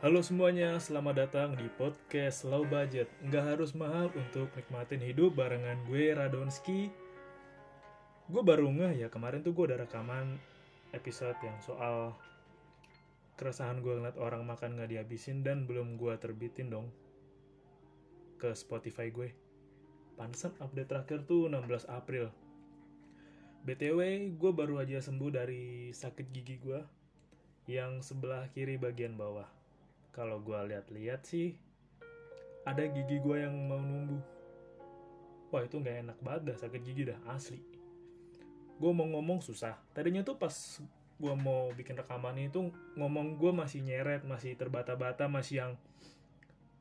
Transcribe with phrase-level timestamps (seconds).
[0.00, 3.04] Halo semuanya, selamat datang di podcast Low Budget.
[3.20, 6.88] Nggak harus mahal untuk nikmatin hidup barengan gue Radonski.
[8.24, 10.40] Gue baru ngeh ya, kemarin tuh gue udah rekaman
[10.96, 12.16] episode yang soal
[13.36, 16.88] keresahan gue ngeliat orang makan nggak dihabisin dan belum gue terbitin dong
[18.40, 19.36] ke Spotify gue.
[20.16, 22.32] Pantesan update terakhir tuh 16 April.
[23.68, 26.80] BTW, gue baru aja sembuh dari sakit gigi gue
[27.68, 29.59] yang sebelah kiri bagian bawah
[30.10, 31.54] kalau gue lihat-lihat sih
[32.66, 34.22] ada gigi gue yang mau numbuh.
[35.50, 37.58] Wah itu nggak enak banget dah sakit gigi dah asli.
[38.78, 39.78] Gue mau ngomong susah.
[39.94, 40.54] Tadinya tuh pas
[41.20, 45.72] gue mau bikin rekaman itu ngomong gue masih nyeret masih terbata-bata masih yang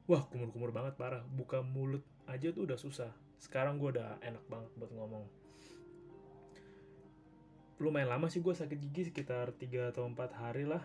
[0.05, 1.23] wah kumur-kumur banget parah.
[1.25, 3.09] Buka mulut aja tuh udah susah.
[3.39, 5.25] Sekarang gue udah enak banget buat ngomong.
[7.80, 10.83] Lumayan lama sih gue sakit gigi sekitar 3 atau 4 hari lah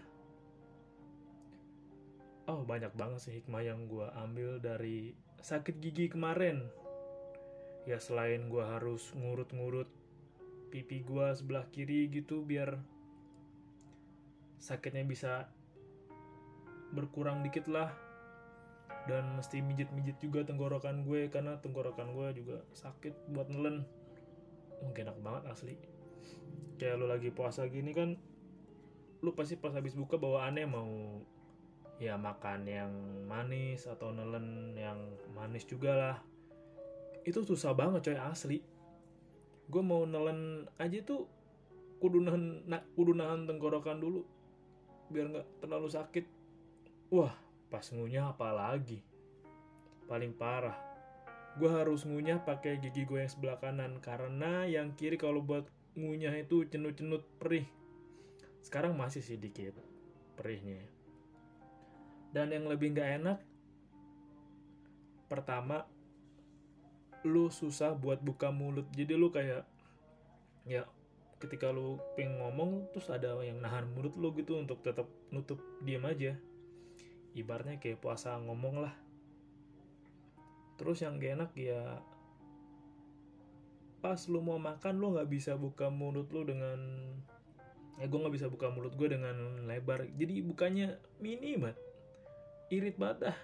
[2.44, 6.68] oh banyak banget sih hikmah yang gue ambil dari sakit gigi kemarin.
[7.84, 9.88] Ya selain gue harus ngurut-ngurut
[10.72, 12.80] pipi gue sebelah kiri gitu biar
[14.60, 15.48] sakitnya bisa
[16.92, 17.92] berkurang dikit lah.
[19.04, 23.84] Dan mesti mijit-mijit juga tenggorokan gue karena tenggorokan gue juga sakit buat nelen.
[24.80, 25.76] Mungkin enak banget asli.
[26.80, 28.16] Kayak lo lagi puasa gini kan
[29.24, 30.92] lu pasti pas habis buka bawaannya mau
[32.02, 32.92] ya makan yang
[33.30, 34.98] manis atau nelen yang
[35.34, 36.16] manis juga lah.
[37.22, 38.58] Itu susah banget coy asli.
[39.70, 41.24] Gue mau nelen aja tuh
[42.02, 44.26] kudu nahan, na, kudu nahan tenggorokan dulu
[45.08, 46.26] biar nggak terlalu sakit.
[47.14, 47.32] Wah
[47.70, 49.00] pas ngunyah apalagi?
[50.04, 50.76] Paling parah
[51.54, 56.34] gue harus ngunyah pakai gigi gue yang sebelah kanan karena yang kiri kalau buat ngunyah
[56.42, 57.70] itu cenut-cenut perih.
[58.58, 59.78] Sekarang masih sedikit
[60.34, 60.82] perihnya
[62.34, 63.38] dan yang lebih nggak enak
[65.30, 65.86] pertama
[67.24, 68.84] lu susah buat buka mulut.
[68.92, 69.64] Jadi lu kayak
[70.68, 70.84] ya
[71.40, 76.04] ketika lu pengen ngomong terus ada yang nahan mulut lu gitu untuk tetap nutup diam
[76.04, 76.36] aja.
[77.32, 78.94] Ibarnya kayak puasa ngomong lah.
[80.74, 82.02] Terus yang gak enak ya
[84.04, 86.76] pas lu mau makan lu nggak bisa buka mulut lu dengan
[87.96, 90.04] ya gue nggak bisa buka mulut gue dengan lebar.
[90.12, 91.93] Jadi bukannya mini banget
[92.72, 93.38] irit banget dah.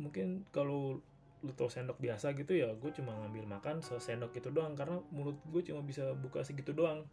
[0.00, 0.98] Mungkin kalau
[1.42, 5.42] lu tau sendok biasa gitu ya gue cuma ngambil makan sendok itu doang karena mulut
[5.50, 7.06] gue cuma bisa buka segitu doang.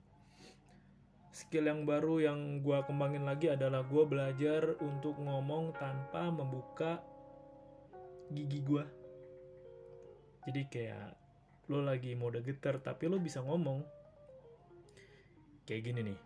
[1.29, 7.01] Skill yang baru yang gue kembangin lagi adalah gue belajar untuk ngomong tanpa membuka
[8.29, 8.85] gigi gue
[10.49, 11.07] jadi kayak
[11.69, 13.85] lo lagi mode getar tapi lo bisa ngomong.
[15.69, 16.19] Kayak gini nih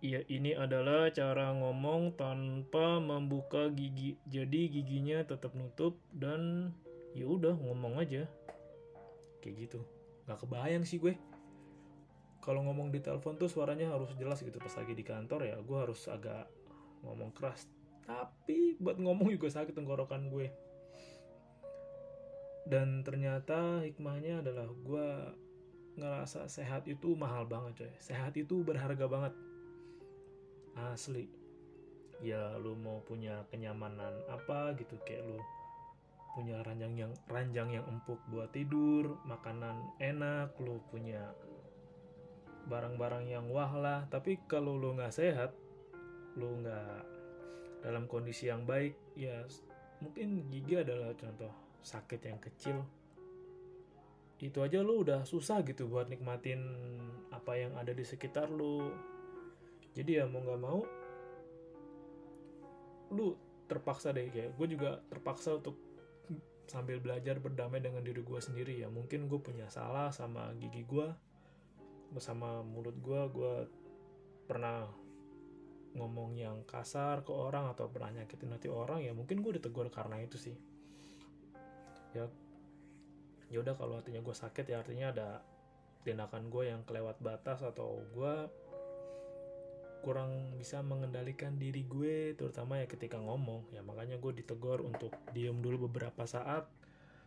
[0.00, 4.16] Iya, ini adalah cara ngomong tanpa membuka gigi.
[4.24, 6.72] Jadi giginya tetap nutup dan
[7.12, 8.24] ya udah ngomong aja.
[9.44, 9.80] Kayak gitu.
[10.24, 11.20] Gak kebayang sih gue.
[12.40, 15.76] Kalau ngomong di telepon tuh suaranya harus jelas gitu pas lagi di kantor ya, gue
[15.76, 16.48] harus agak
[17.04, 17.68] ngomong keras.
[18.08, 20.48] Tapi buat ngomong juga sakit tenggorokan gue.
[22.64, 25.08] Dan ternyata hikmahnya adalah gue
[26.00, 27.92] ngerasa sehat itu mahal banget coy.
[28.00, 29.36] Sehat itu berharga banget
[30.76, 31.26] asli.
[32.20, 35.40] Ya lu mau punya kenyamanan apa gitu kayak lu
[36.36, 41.32] punya ranjang yang ranjang yang empuk buat tidur makanan enak lu punya
[42.68, 44.00] barang-barang yang wah lah.
[44.12, 45.56] Tapi kalau lu nggak sehat
[46.38, 47.02] lu nggak
[47.80, 49.42] dalam kondisi yang baik ya
[50.04, 51.50] mungkin gigi adalah contoh
[51.80, 52.84] sakit yang kecil.
[54.40, 56.64] Itu aja lu udah susah gitu buat nikmatin
[57.32, 58.92] apa yang ada di sekitar lu
[59.94, 60.80] jadi ya mau nggak mau
[63.10, 63.34] lu
[63.66, 65.78] terpaksa deh kayak gue juga terpaksa untuk
[66.70, 68.86] sambil belajar berdamai dengan diri gue sendiri ya.
[68.86, 71.10] Mungkin gue punya salah sama gigi gue
[72.14, 73.54] bersama mulut gue gue
[74.46, 74.86] pernah
[75.98, 80.22] ngomong yang kasar ke orang atau pernah nyakitin hati orang ya mungkin gue ditegur karena
[80.22, 80.54] itu sih.
[82.14, 82.30] Ya
[83.50, 85.28] ya udah kalau hatinya gue sakit ya artinya ada
[86.06, 88.34] tindakan gue yang kelewat batas atau gue
[90.00, 93.68] kurang bisa mengendalikan diri gue terutama ya ketika ngomong.
[93.72, 96.66] Ya makanya gue ditegur untuk diem dulu beberapa saat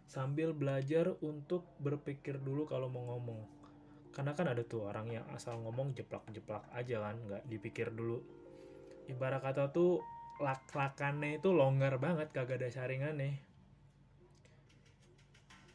[0.09, 3.41] sambil belajar untuk berpikir dulu kalau mau ngomong.
[4.13, 8.21] Karena kan ada tuh orang yang asal ngomong jeplak-jeplak aja kan nggak dipikir dulu.
[9.09, 10.03] Ibarat kata tuh
[10.41, 13.41] lak-lakannya itu longgar banget kagak ada saringannya.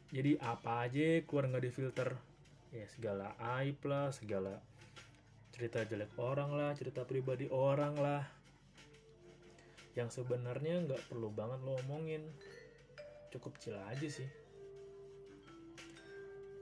[0.08, 2.16] Jadi apa aja keluar nggak difilter
[2.72, 4.60] ya segala aib lah segala
[5.58, 8.22] cerita jelek orang lah cerita pribadi orang lah.
[9.98, 12.22] Yang sebenarnya nggak perlu banget lo omongin.
[13.34, 14.30] Cukup cila aja sih.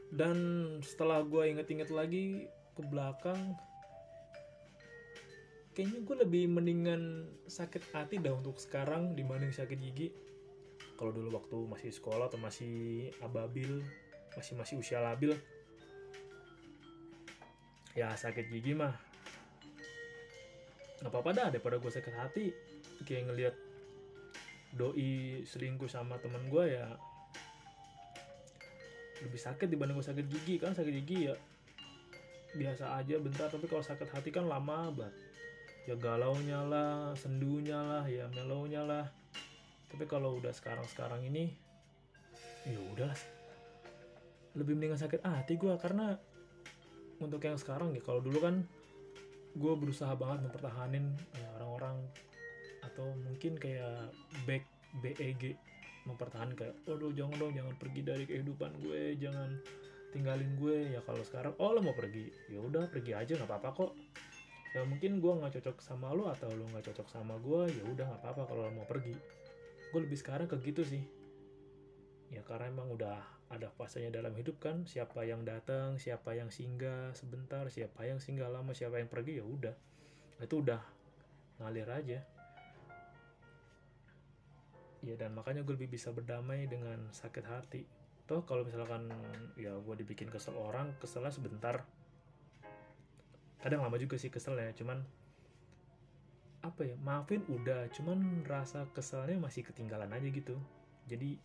[0.09, 0.37] Dan
[0.81, 3.53] setelah gue inget-inget lagi ke belakang
[5.77, 10.09] kayaknya gue lebih mendingan sakit hati dah untuk sekarang dibanding sakit gigi.
[10.97, 13.85] Kalau dulu waktu masih sekolah atau masih ababil
[14.33, 15.37] masih masih usia labil
[17.97, 18.93] ya sakit gigi mah.
[21.01, 22.47] Nggak apa-apa dah daripada gue sakit hati.
[23.09, 23.55] Kayak ngelihat
[24.77, 26.85] doi selingkuh sama temen gue ya
[29.25, 30.61] lebih sakit dibanding gue sakit gigi.
[30.61, 31.35] Kan sakit gigi ya
[32.53, 33.49] biasa aja bentar.
[33.49, 35.17] Tapi kalau sakit hati kan lama banget.
[35.89, 39.09] Ya galau nya lah sendunya lah ya mellow nya lah.
[39.89, 41.49] Tapi kalau udah sekarang sekarang ini
[42.67, 43.13] ya udah
[44.59, 46.19] lebih mendingan sakit hati gue karena
[47.21, 48.03] untuk yang sekarang ya.
[48.05, 48.65] Kalau dulu kan
[49.57, 51.97] gue berusaha banget mempertahanin ya, orang-orang
[52.85, 54.13] atau mungkin kayak
[54.45, 54.65] back
[55.01, 55.57] BEG
[56.07, 59.51] mempertahankan kayak aduh jangan dong jangan pergi dari kehidupan gue jangan
[60.15, 60.97] tinggalin gue.
[60.97, 62.31] Ya kalau sekarang oh lo mau pergi?
[62.49, 63.93] Ya udah pergi aja nggak apa-apa kok.
[64.73, 68.05] Ya mungkin gue nggak cocok sama lo atau lo nggak cocok sama gue ya udah
[68.07, 69.13] nggak apa-apa kalau lo mau pergi.
[69.93, 71.03] Gue lebih sekarang ke gitu sih.
[72.31, 74.83] Ya karena emang udah ada fasenya dalam hidup kan?
[74.91, 77.67] Siapa yang datang siapa yang singgah sebentar.
[77.71, 79.75] Siapa yang singgah lama siapa yang pergi ya udah.
[80.43, 80.83] Itu udah
[81.63, 82.21] ngalir aja.
[85.07, 87.87] Ya dan makanya gue lebih bisa berdamai dengan sakit hati.
[88.27, 89.07] Toh kalau misalkan
[89.55, 91.87] ya gue dibikin kesel orang keselnya sebentar.
[93.63, 94.99] Kadang lama juga sih keselnya cuman
[96.67, 100.59] apa ya maafin udah cuman rasa keselnya masih ketinggalan aja gitu.
[101.07, 101.39] Jadi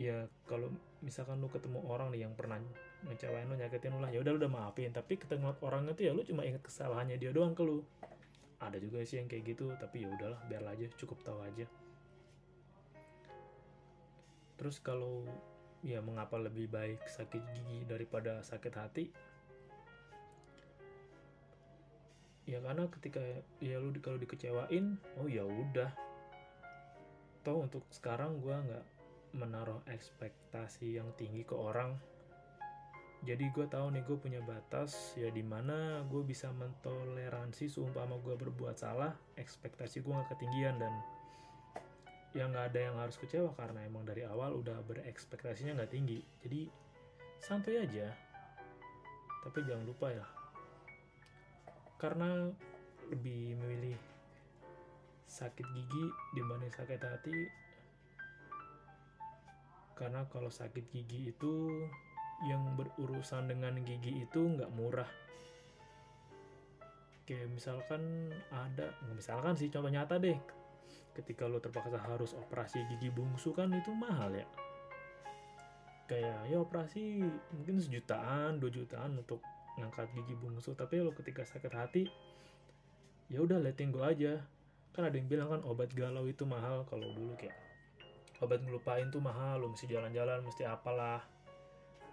[0.00, 0.72] ya kalau
[1.04, 2.56] misalkan lu ketemu orang nih yang pernah
[3.04, 4.96] ngecewain lu nyakitin lu lah ya udah lu udah maafin.
[4.96, 7.84] Tapi ketemu orang itu ya lu cuma inget kesalahannya dia doang ke lu.
[8.64, 11.68] Ada juga sih yang kayak gitu tapi ya udahlah biar aja cukup tahu aja.
[14.56, 15.28] Terus kalau
[15.84, 19.04] ya mengapa lebih baik sakit gigi daripada sakit hati?
[22.48, 23.20] Ya karena ketika
[23.60, 25.92] ya lu kalau dikecewain oh ya udah.
[27.44, 28.99] Toh untuk sekarang gua nggak
[29.36, 31.96] menaruh ekspektasi yang tinggi ke orang.
[33.20, 38.32] Jadi gue tahu nih gue punya batas ya di mana gue bisa mentoleransi seumpama gue
[38.32, 40.94] berbuat salah ekspektasi gue gak ketinggian dan
[42.32, 46.24] ya nggak ada yang harus kecewa karena emang dari awal udah berekspektasinya nggak tinggi.
[46.40, 46.60] Jadi
[47.36, 48.08] santai aja.
[49.44, 50.24] Tapi jangan lupa ya
[52.00, 52.48] karena
[53.12, 54.00] lebih memilih
[55.28, 57.44] sakit gigi dibanding sakit hati
[60.00, 61.68] karena kalau sakit gigi itu
[62.48, 65.08] yang berurusan dengan gigi itu nggak murah.
[67.28, 70.40] Kayak misalkan ada misalkan sih contoh nyata deh.
[71.12, 74.48] Ketika lo terpaksa harus operasi gigi bungsu kan itu mahal ya.
[76.08, 77.20] Kayak ya operasi
[77.52, 79.44] mungkin sejutaan dua jutaan untuk
[79.76, 80.72] ngangkat gigi bungsu.
[80.72, 82.08] Tapi lo ketika sakit hati
[83.28, 84.40] ya udah letting go aja.
[84.96, 86.88] Kan ada yang bilang kan obat galau itu mahal.
[86.88, 87.69] Kalau dulu kayak
[88.40, 91.20] obat ngelupain tuh mahal lo mesti jalan-jalan mesti apalah.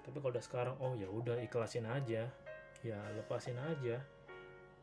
[0.04, 2.28] Tapi kalau udah sekarang oh ya udah ikhlasin aja.
[2.84, 4.04] Ya lepasin aja.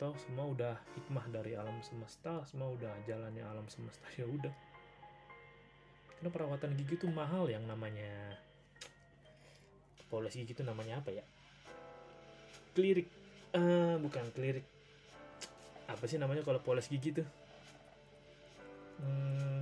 [0.01, 4.53] Toh semua udah hikmah dari alam semesta semua udah jalannya alam semesta ya udah.
[6.19, 8.41] Karena perawatan gigi tuh mahal yang namanya
[10.09, 11.25] poles gigi itu namanya apa ya?
[12.73, 13.07] Klirik.
[13.55, 14.67] Uh, bukan klirik.
[15.87, 17.29] Apa sih namanya kalau poles gigi tuh?
[18.99, 19.54] Hmm,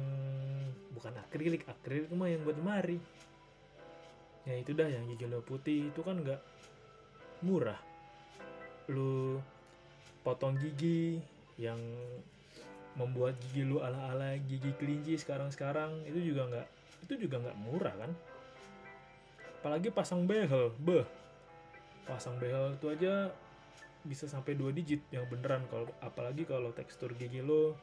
[1.03, 3.03] bukan akrilik akrilik mah yang buat mari.
[4.47, 6.39] Ya itu dah yang lo putih itu kan nggak
[7.43, 7.83] murah.
[8.87, 9.43] Lu
[10.23, 11.19] potong gigi
[11.59, 11.83] yang
[12.95, 16.67] membuat gigi lu ala-ala gigi kelinci sekarang-sekarang itu juga nggak
[17.11, 18.15] itu juga nggak murah kan?
[19.59, 21.03] Apalagi pasang behel beh.
[22.07, 23.35] Pasang behel itu aja
[24.07, 27.75] bisa sampai dua digit yang beneran kalau apalagi kalau tekstur gigi lo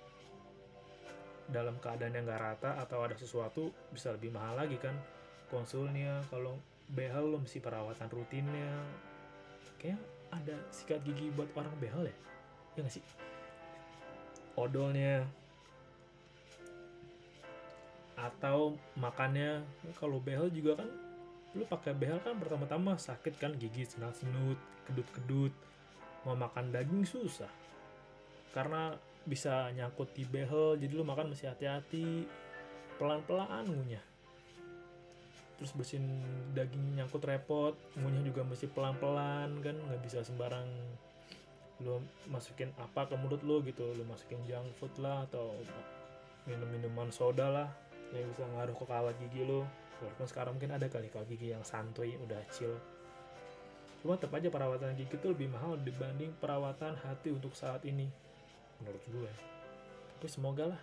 [1.49, 4.93] dalam keadaan yang nggak rata atau ada sesuatu bisa lebih mahal lagi kan
[5.49, 6.21] konsulnya.
[6.29, 6.57] Kalau
[6.93, 8.73] behel lo mesti perawatan rutinnya.
[9.81, 12.15] Kayak ada sikat gigi buat orang behel ya?
[12.77, 13.05] Ya nggak sih?
[14.53, 15.25] Odolnya.
[18.13, 19.65] Atau makannya.
[19.97, 20.89] Kalau behel juga kan
[21.57, 25.49] lu pakai behel kan pertama-tama sakit kan gigi senal senut kedut kedut
[26.21, 27.49] mau makan daging susah.
[28.53, 28.93] Karena
[29.27, 32.27] bisa nyangkut di behel jadi lu makan mesti hati-hati.
[32.99, 34.03] Pelan-pelan ngunyah.
[35.59, 36.23] Terus bersihin
[36.55, 39.75] daging nyangkut repot ngunyah juga mesti pelan-pelan kan?
[39.75, 40.67] Nggak bisa sembarang
[41.79, 43.87] lu masukin apa ke mulut lu gitu.
[43.95, 45.55] Lu masukin junk food lah atau
[46.47, 47.69] minum minuman soda lah
[48.11, 49.63] yang bisa ngaruh ke kawat gigi lu.
[49.99, 52.75] Walaupun sekarang mungkin ada kali kawat gigi yang santuy udah chill.
[53.99, 58.07] Cuma tetap aja perawatan gigi itu lebih mahal dibanding perawatan hati untuk saat ini
[58.79, 59.31] menurut gue
[60.19, 60.81] tapi semoga lah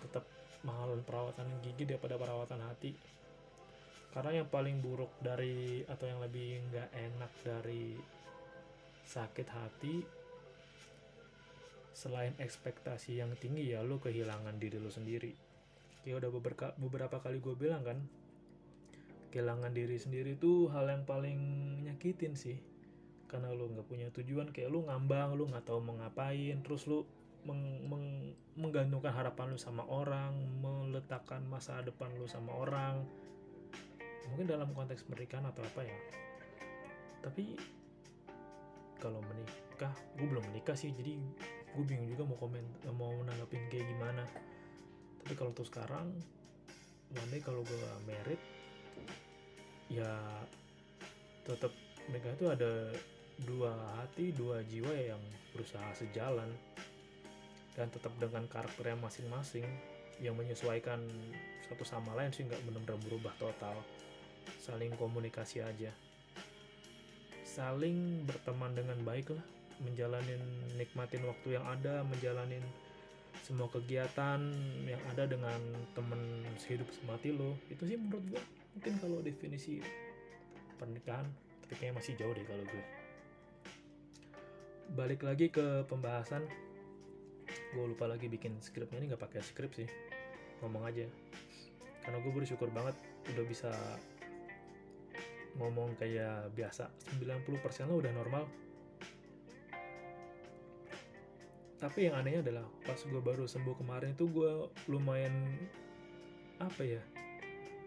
[0.00, 0.24] tetap
[0.62, 2.94] mahal perawatan gigi daripada perawatan hati.
[4.12, 7.96] Karena yang paling buruk dari atau yang lebih nggak enak dari
[9.02, 9.94] sakit hati
[11.92, 15.32] selain ekspektasi yang tinggi ya lo kehilangan diri lo sendiri.
[16.08, 17.98] Ya udah beberapa beberapa kali gue bilang kan
[19.32, 21.40] kehilangan diri sendiri itu hal yang paling
[21.88, 22.56] nyakitin sih
[23.32, 27.00] karena lu nggak punya tujuan kayak lu ngambang lu nggak tahu mau ngapain terus lu
[27.48, 33.02] meng, meng, menggantungkan harapan lu sama orang meletakkan masa depan lu sama orang.
[34.30, 35.98] Mungkin dalam konteks pernikahan atau apa ya.
[37.24, 37.58] Tapi
[39.02, 41.18] kalau menikah gue belum menikah sih jadi
[41.72, 44.22] gue bingung juga mau komen mau nanggapin kayak gimana.
[45.24, 46.14] Tapi kalau tuh sekarang
[47.12, 48.40] one kalau gue merit
[49.90, 50.08] ya
[51.44, 51.74] tetap
[52.08, 52.70] mereka itu ada
[53.44, 55.22] dua hati dua jiwa yang
[55.52, 56.48] berusaha sejalan
[57.72, 59.64] dan tetap dengan karakternya masing-masing
[60.20, 61.00] yang menyesuaikan
[61.66, 63.76] satu sama lain sih nggak benar-benar berubah total.
[64.60, 65.90] Saling komunikasi aja.
[67.42, 69.44] Saling berteman dengan baik lah.
[69.82, 70.38] Menjalanin
[70.78, 72.62] nikmatin waktu yang ada menjalanin
[73.42, 74.38] semua kegiatan
[74.86, 75.58] yang ada dengan
[75.96, 77.56] temen sehidup semati lo.
[77.72, 78.42] Itu sih menurut gue
[78.76, 79.82] mungkin kalau definisi
[80.80, 81.28] pernikahan
[81.64, 82.84] tapi kayaknya masih jauh deh kalau gue
[84.92, 86.44] balik lagi ke pembahasan.
[87.72, 89.00] Gue lupa lagi bikin skripnya.
[89.00, 89.88] Ini nggak pakai skrip sih.
[90.60, 91.08] Ngomong aja.
[92.04, 92.96] Karena gue bersyukur banget
[93.32, 93.72] udah bisa
[95.56, 96.92] ngomong kayak biasa.
[97.20, 98.44] 90% lo udah normal.
[101.80, 105.34] Tapi yang anehnya adalah pas gue baru sembuh kemarin itu gue lumayan
[106.62, 107.02] apa ya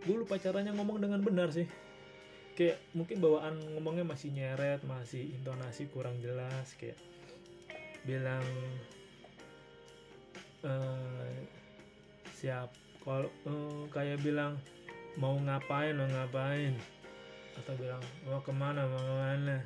[0.03, 1.63] gue lupa caranya ngomong dengan benar sih
[2.55, 6.95] kayak mungkin bawaan ngomongnya masih nyeret masih intonasi kurang jelas kayak
[8.07, 8.43] bilang
[10.63, 11.35] uh,
[12.31, 12.71] siap
[13.03, 14.55] kalau uh, kayak bilang
[15.19, 16.73] mau ngapain mau ngapain?
[17.59, 19.57] Atau bilang mau ke mana mau ke mana?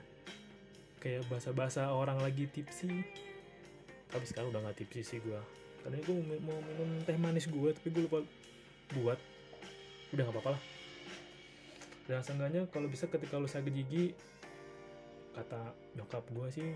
[0.99, 3.05] Kayak bahasa-bahasa orang lagi tipsi.
[4.09, 5.37] Tapi sekarang udah nggak tipsi sih gue
[5.79, 6.11] karena gue
[6.43, 8.19] mau minum teh manis gue tapi gue lupa
[8.97, 9.19] buat.
[10.09, 10.78] Udah nggak apa-apa lah
[12.09, 14.17] dan seenggaknya kalau bisa ketika lu sakit gigi
[15.37, 16.69] kata nyokap gue sih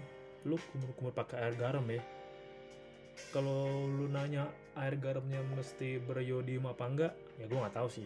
[0.46, 1.98] lu kumur-kumur pakai air garam ya.
[3.34, 4.46] Kalau lu nanya
[4.78, 8.06] air garamnya mesti beriodium apa enggak ya gue nggak tahu sih.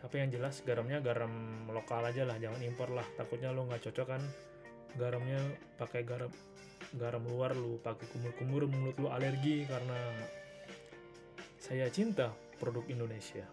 [0.00, 1.30] Tapi yang jelas garamnya garam
[1.68, 3.04] lokal aja lah jangan impor lah.
[3.20, 4.22] Takutnya lu nggak cocok kan
[4.96, 5.36] garamnya
[5.76, 6.32] pakai garam
[6.96, 10.00] garam luar lu pakai kumur-kumur mulut lu alergi karena
[11.60, 13.44] saya cinta produk Indonesia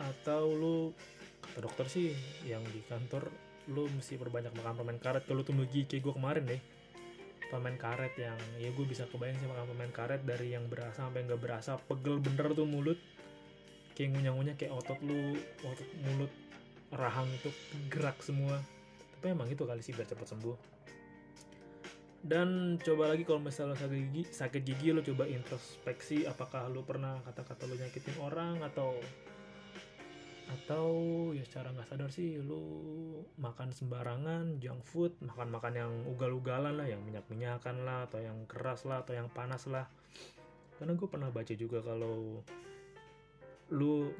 [0.00, 0.96] atau lu
[1.44, 2.14] kata dokter sih
[2.48, 3.28] yang di kantor
[3.68, 5.24] lu mesti perbanyak makan permen karet.
[5.28, 6.62] Kalau tuh gigi kayak gue kemarin deh
[7.50, 11.26] permen karet yang ya gue bisa kebayang sih makan permen karet dari yang berasa sampai
[11.26, 12.98] nggak berasa pegel bener tuh mulut.
[13.98, 16.32] Kayak ngunyah-ngunyah kayak otot lu otot mulut
[16.94, 17.50] rahang itu
[17.92, 18.56] gerak semua.
[19.18, 20.56] Tapi emang itu kali sih biar cepat sembuh.
[22.20, 27.16] Dan coba lagi kalau misalnya sakit gigi sakit gigi lo coba introspeksi apakah lo pernah
[27.24, 28.92] kata-kata lo nyakitin orang atau
[30.50, 30.90] atau
[31.30, 32.62] ya secara nggak sadar sih lu
[33.38, 38.42] makan sembarangan junk food makan makan yang ugal-ugalan lah yang minyak minyakan lah atau yang
[38.50, 39.86] keras lah atau yang panas lah.
[40.80, 42.42] Karena gue pernah baca juga kalau
[43.70, 44.10] lu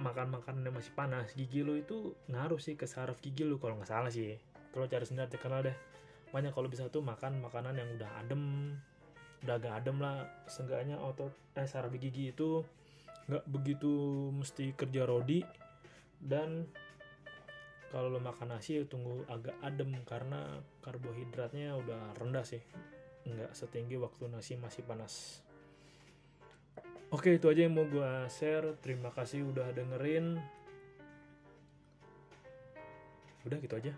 [0.00, 3.76] makan makanan yang masih panas gigi lu itu ngaruh sih ke saraf gigi lu kalau
[3.76, 4.40] nggak salah sih.
[4.72, 5.76] Kalau cari sendiri terkenal deh.
[6.32, 8.72] Banyak kalau bisa tuh makan makanan yang udah adem
[9.42, 12.62] udah agak adem lah seenggaknya otot eh saraf gigi itu
[13.26, 13.92] nggak begitu
[14.34, 15.42] mesti kerja rodi.
[16.22, 16.66] Dan
[17.90, 22.62] kalau lo makan nasi tunggu agak adem karena karbohidratnya udah rendah sih.
[23.28, 25.44] Nggak setinggi waktu nasi masih panas.
[27.12, 28.72] Oke itu aja yang mau gue share.
[28.80, 30.40] Terima kasih udah dengerin.
[33.44, 33.92] Udah gitu aja.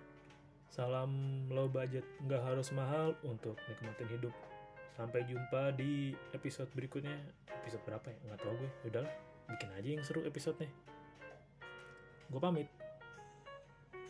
[0.67, 2.03] Salam low budget.
[2.27, 4.35] Nggak harus mahal untuk nikmatin hidup
[4.95, 7.19] sampai jumpa di episode berikutnya.
[7.67, 8.19] Episode berapa ya?
[8.31, 8.71] Nggak tahu gue.
[8.89, 9.13] Udahlah
[9.51, 10.71] bikin aja yang seru episodenya.
[12.31, 12.71] Gue pamit